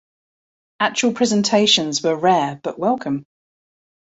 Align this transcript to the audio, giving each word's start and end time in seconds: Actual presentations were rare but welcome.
Actual 0.79 1.13
presentations 1.13 2.01
were 2.01 2.15
rare 2.15 2.59
but 2.63 2.79
welcome. 2.79 3.23